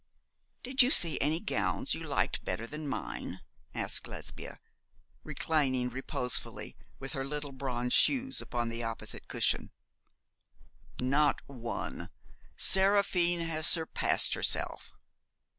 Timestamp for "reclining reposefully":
5.23-6.75